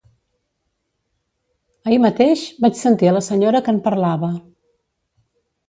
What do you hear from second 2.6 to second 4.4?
vaig sentir a la senyora que en parlava.